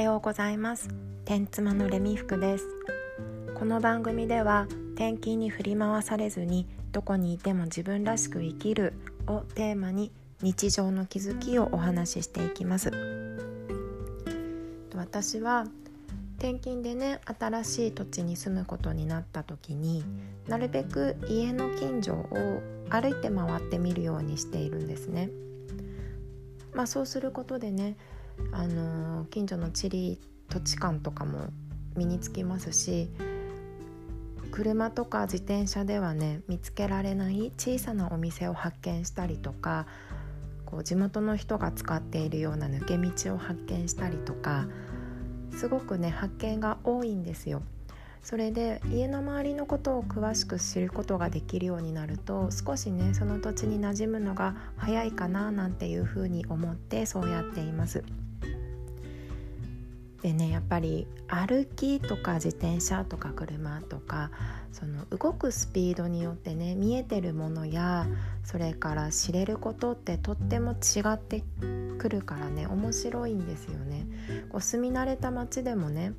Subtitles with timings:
[0.00, 0.88] はようございます。
[1.26, 2.64] 天妻のレミ服です。
[3.54, 8.94] この番組では転勤に振り回されずにどこにいても自分らしく生きる
[9.26, 10.10] をテーマに
[10.40, 12.90] 日常の気づきをお話ししていきます。
[14.96, 15.66] 私は
[16.38, 20.02] 転勤でね新しい土地に住むことになった時に
[20.48, 25.28] なるべく家の近所を歩いて回ってみるようにしているんですね。
[26.72, 27.96] まあ、そうすることでね、
[28.52, 31.48] あの、近所の地理土地感とかも
[31.96, 33.08] 身につきますし
[34.50, 39.86] 車とか自転車ではね見つけられない小さなお店を発見したりとか
[40.66, 44.66] こう地元の人が使っているような抜け道を発見したりとか
[45.52, 47.62] すごくね発見が多いんですよ。
[48.22, 58.04] それで家の周りのことを詳しく知ることができるようになると少しねその土地に馴染むのが早いかななんていうふうに思ってそうやっています。
[60.22, 64.30] でねやっぱり歩きとか自転車とか車とか
[64.72, 68.06] その動くスピードによってね見えてるものや
[68.44, 71.42] それから知れることってとっても違って
[71.98, 74.06] くるからね面白いんですよね。
[74.50, 76.12] こう住み慣れた街でもね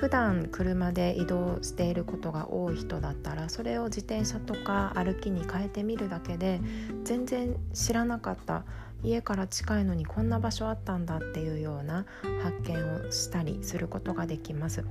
[0.00, 6.60] 普段車で移動していることが多い人だったらそれを自転車とか歩きに変えてみるだけで
[7.02, 8.64] 全然知らなかった
[9.02, 12.06] 家から近いのにこんな場所あったんだっていうような
[12.44, 12.76] 発見
[13.08, 14.84] をしたりすることができます。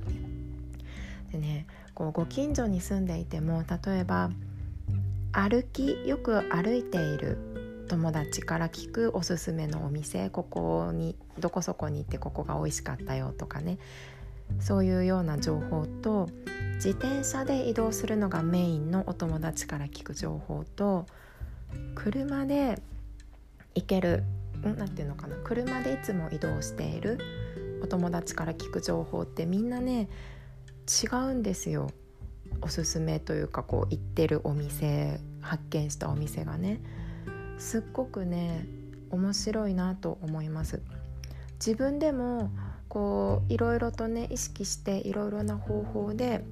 [1.32, 4.30] でねこうご近所に住んでいても例えば
[5.32, 7.38] 歩きよく歩いている
[7.88, 13.78] 友達から聞くおすすめのお店ここにどこそこに行ってここが美味しかったよとかね
[14.60, 16.28] そういうような情報と
[16.74, 21.06] 自転車で移動するのがメインのお友達から聞く情報と
[21.94, 22.80] 車で
[23.74, 24.24] 行ける
[24.62, 25.36] 何て言うのかな？
[25.44, 27.18] 車でいつも移動している
[27.82, 30.08] お友達から聞く情報ってみんなね
[31.02, 31.90] 違うんですよ。
[32.60, 36.80] おすすめというかこう行ってるお店発見したお店がね。
[37.58, 38.66] すっごくね
[39.10, 40.80] 面白いなと思います。
[41.64, 42.50] 自分でも
[42.98, 46.42] こういろいろとね意識していろいろな方法で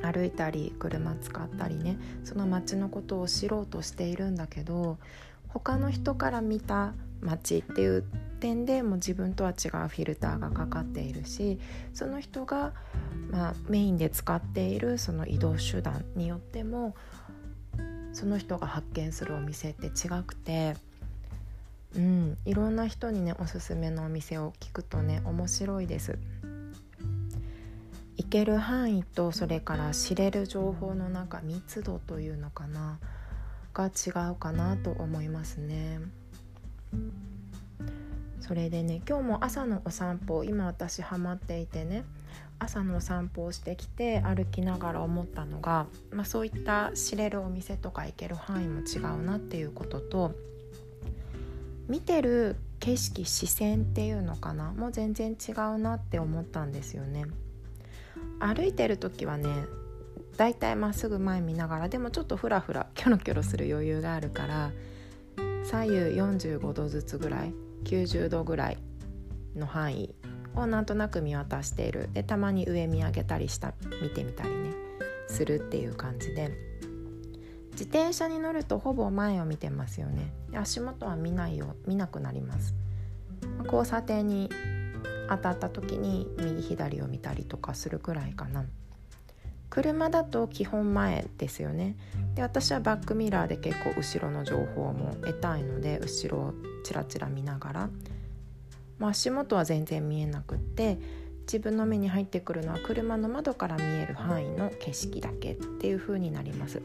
[0.00, 4.98] 歩いたり車使ったりねその街のことを知ろうとしているんだけど
[5.48, 8.04] 他の人から見た街っていう
[8.38, 9.54] 点でも自分とは違う
[9.88, 11.58] フィルターがかかっているし
[11.92, 12.72] その人が、
[13.32, 16.94] まあ、メインで使っているその移動手段によっても
[18.12, 20.76] その人が発見するお店って違くて
[21.96, 26.18] うん、いろんな人にねおすすめのお店を聞くとね面白いです。
[28.16, 32.98] 行ける範囲とそれから知れる情報の中密度というのかな
[33.74, 36.00] が違うかなと思いますね。
[38.40, 42.04] それでね今日も朝のお散歩今私ハマっていてね
[42.58, 50.34] 朝のお散歩をしてきて歩きながら思ったのが、まあ、そういった知れるお店とか行ける範囲も違うなっていうことと
[51.88, 54.72] 見てる景色視線っていうのかな？
[54.72, 57.26] もう全然違うなって思ったんですよね。
[58.40, 59.48] 歩いてる時はね
[60.36, 64.72] だいたいまっすぐ前見ながらでもちょっとフラフラキョロキョロする余裕があるから
[65.64, 67.54] 左右45度ずつぐらい
[67.84, 68.78] 90度ぐらい
[69.54, 70.14] の範囲
[70.54, 72.08] をなんとなく見渡している。
[72.12, 74.72] でたまに上見上げたりした見てみたりね
[75.28, 76.50] するっていう感じで
[77.72, 80.32] 自転車に乗るとほぼ前を見てますよね。
[80.54, 82.74] 足元は見ないよ見なくなります。
[83.64, 84.50] 交差点に
[85.28, 88.64] 当たった時に右左を見たりとかするくらいかな。
[89.70, 91.96] 車だと基本前ですよね。
[92.34, 97.90] で私はバックミラーで結構後ろの情報も得たいので後ろをチラチラ見ながら、
[98.98, 100.98] まあ、足元は全然見えなくって
[101.42, 106.82] 自分の目に入ってくるのは車の窓から見える範囲の景色だけっていう風になります。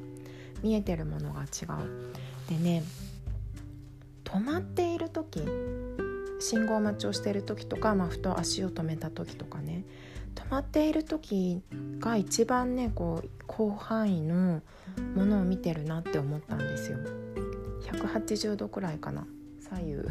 [0.64, 2.14] 見えてるものが違う。
[2.50, 2.84] でね
[4.24, 5.42] 止まっている時
[6.40, 9.86] 信号待ちをしている時とか、まあ、ふと足を止めた時とかね。
[10.36, 11.64] 止まっている時
[12.00, 14.62] が一番ねこう広範囲の
[15.16, 17.00] ものを見てるなって思ったんですよ。
[17.86, 19.26] 180度くらいかな。
[19.60, 20.04] 左右。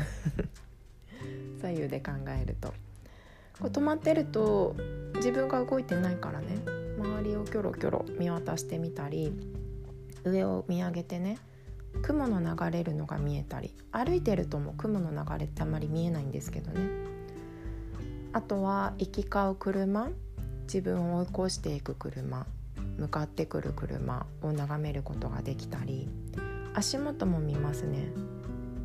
[1.61, 2.69] 左右で考えると。
[3.61, 4.75] こう止まってると
[5.15, 6.59] 自分が動いてないからね。
[6.99, 9.33] 周りをキョロキョロ見渡してみたり
[10.31, 11.39] 上を見上げてね
[12.03, 16.81] 雲の流れるのが見えたり歩いてるとも雲の流れってあまり見えないんですけどね。
[18.33, 20.11] あとは行き交う車
[20.65, 22.47] 自分を追い越していく車
[22.99, 26.09] 向かってくる車を眺めることができたり
[26.75, 28.09] 足元も見ますね。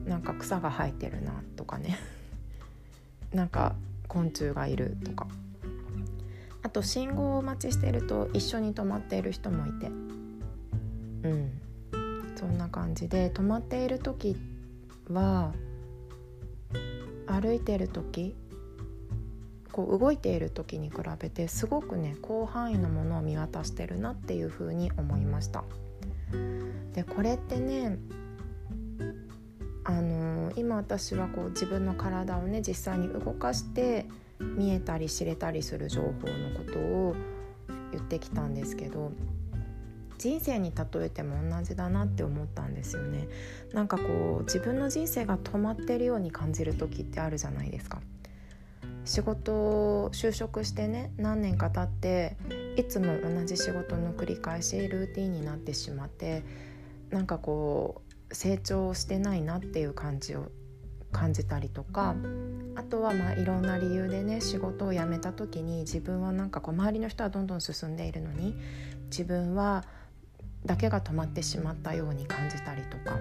[0.06, 1.98] なんか草が生えてるなとかね。
[3.34, 3.76] なんか
[4.08, 5.28] 昆虫がいるとか。
[6.64, 9.92] あと信号をお待ちしてると一緒に止まっている人もいて
[11.24, 11.62] うん
[12.36, 14.36] そんな感じで止まっている時
[15.10, 15.54] は
[17.28, 18.36] 歩いてる時
[19.72, 25.64] こう動いている時に比べてすごくね広範囲のものを見渡してるなっていうふうに思いました。
[26.94, 27.98] でこれってね
[29.84, 34.06] あのー、今私はこう自分の体をね実際に動かして
[34.40, 36.14] 見えたり知れたりする情報の
[36.58, 37.16] ことを
[37.92, 39.12] 言ってきたんですけど
[40.22, 43.28] 人生に例えても同じだなって思ったんですよね。
[43.74, 48.02] なんかこう自分の人生が止まってるように感じる時ってあるじゃないですか。
[49.04, 52.38] 仕事就職してね何年か経って
[52.78, 56.44] いつも同じ仕事の繰り返しルーティンになってしまって
[57.10, 60.52] なんかこう成長してないなっていう感じを
[61.12, 62.16] 感じたりとか
[62.76, 68.56] あとはまあいろんな理由でね仕事を辞めた時に自分はなんかこう周りの人はどんどん進んでいるのに
[69.10, 69.84] 自分は
[70.66, 73.18] だけが止まってしまったように感じたりとか。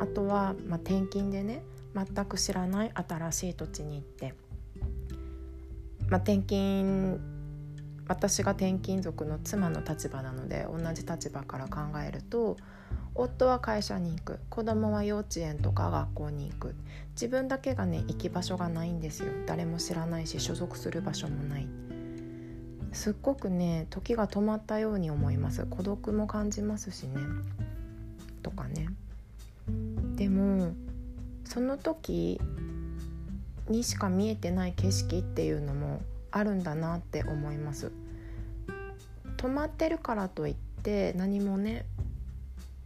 [0.00, 1.62] あとはまあ転勤でね
[1.94, 4.34] 全く知らない新しい土地に行って、
[6.08, 7.20] まあ、転勤
[8.06, 12.56] 私が転勤族の妻の立場なので同じ立場から考えると
[13.14, 14.38] 夫は会社に行く。
[14.48, 16.76] 子供は幼稚園とか学校に行く。
[17.12, 19.32] 自分だけがね行き場所がないんですよ。
[19.44, 21.66] 誰も知らないし所属する場所もない。
[22.92, 25.66] すっごくね時が止まったように思います。
[25.66, 27.16] 孤独も感じますしね。
[28.42, 28.88] とかね。
[30.16, 30.72] でも
[31.44, 32.40] その時
[33.68, 36.00] にしか見えてない景色っていうのも
[36.30, 37.92] あるんだなって思います。
[39.36, 41.84] 止まってるからといって何もね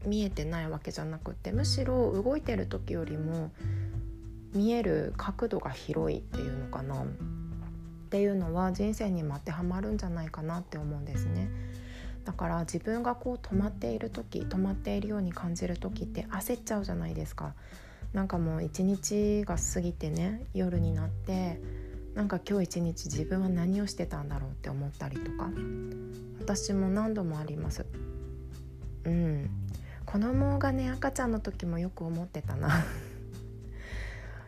[0.04, 3.50] 見えてないわけじゃなくてむしろ動いてる時よりも
[4.52, 7.04] 見える角度が広いっていうのかな。
[8.12, 11.48] っていうのは人生にも当てはまるんじゃないかなって思うんですね。
[12.26, 17.54] だから自分がこう止まっている時止まっているように感じる時って焦っちゃうじゃないですか。
[18.12, 21.58] なんかもう一日が過ぎてね夜になって
[22.14, 25.48] なんか今日一日自分は何をしてたんだろうって思ったりとか
[26.38, 27.86] 私も何度もあります。
[29.04, 29.48] うん
[30.04, 32.84] 子供がね赤ちゃんの時もよく思ってたな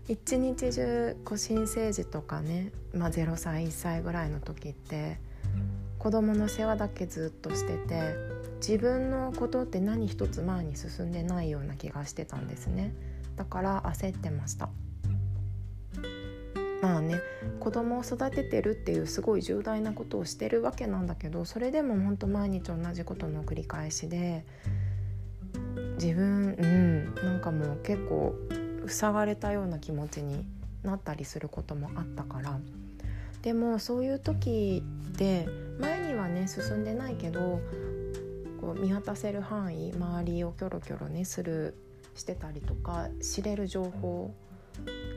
[0.06, 5.18] 一日中こう新生児とかね、まあ、0歳1歳ぐらいの時って
[5.98, 8.14] 子供の世話だけずっとしてて
[8.56, 12.92] 自分のことって何一つ前に進んでないような気がしてたんですね。
[13.36, 14.68] だから焦ってました。
[16.82, 17.18] まあね
[17.60, 24.44] 子供を育ててるっていうすごい重大なことをしてるわけなんだけどそれでも本当毎日同じことの繰り返しで
[25.94, 28.34] 自分うんなんかもう結構
[28.86, 30.44] 塞がれたような気持ちに
[30.82, 32.58] なったりすることもあったから。
[33.42, 34.82] でもそういう時
[35.12, 35.46] って
[35.78, 37.60] 前にはね進んでないけど
[38.58, 41.75] こう見渡せる範囲周りをキョロキョロねする
[42.14, 44.34] してたりとか知れる情報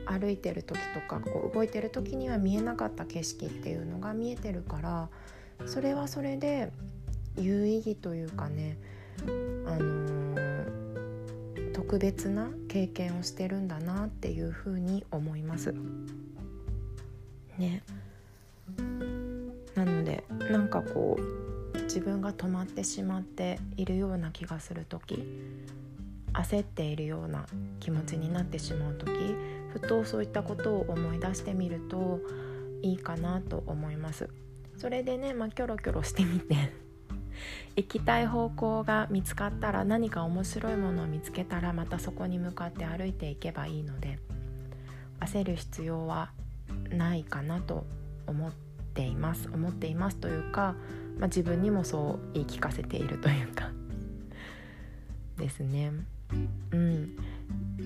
[0.04, 5.08] 歩いてる時とかこう動いてる時には見えなかった景色っていうのが見えてるから
[5.66, 6.70] それはそれで
[7.36, 8.78] 有意義というかね
[9.66, 10.47] あのー、
[11.78, 15.72] 特別な経験をしてるんだなっていうふうに思います。
[17.56, 17.84] ね。
[19.76, 21.16] なのでなんかこ
[21.72, 25.22] う自分が止まってしまっているような気がする時
[26.32, 27.46] 焦っているような
[27.78, 29.12] 気持ちになってしまう時
[29.72, 32.18] ふとそういったことを思い出してみると
[32.82, 34.28] いいかなと思います。
[34.76, 36.87] それでね、まあ、キョロキョロしてみて
[37.76, 44.18] 行きたい方向が見つかったら何か面白いものを見つけたらまたそこに向かって歩いていけばいいので
[45.20, 46.30] 焦る必要は
[46.90, 47.84] ないかなと
[48.26, 48.52] 思っ
[48.94, 49.48] ています。
[49.52, 50.74] 思っていますというか、
[51.18, 53.70] まあ、自分にもそう言い聞かせているというか。
[55.36, 55.92] ですね。
[56.72, 57.16] うん、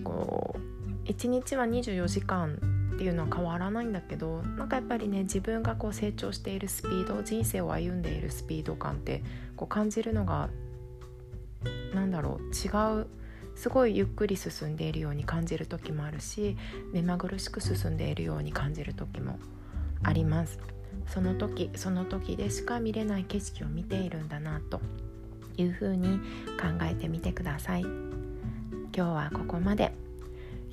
[0.02, 2.58] こう1日は24時間
[2.94, 9.22] っていうのは変わらないんだけどなんかやっぱりね自分がこう成長しているスピード人生を歩んでいるスピード感って
[9.56, 10.50] こう感じるのが
[11.94, 13.06] 何だろう違う
[13.54, 16.56] すごいゆっくり進んでいるように感じる時もあるし
[16.92, 19.38] 目まぐるしく進んでいるように感じる時も
[20.02, 20.58] あります。
[21.06, 24.80] その時その時でしか見れない景色を見ているんだなと
[25.56, 26.18] いうふうに
[26.60, 27.82] 考えてみてください。
[27.82, 30.01] 今日はここまで。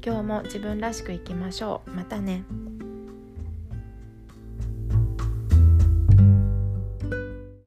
[0.09, 1.91] 今日も自分らしくいきましょう。
[1.91, 2.43] またね。